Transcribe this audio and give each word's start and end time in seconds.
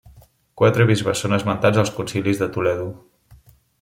Quatre 0.61 0.87
bisbes 0.91 1.21
són 1.25 1.37
esmentats 1.39 1.81
als 1.83 1.93
concilis 1.99 2.41
de 2.41 2.49
Toledo. 2.57 2.89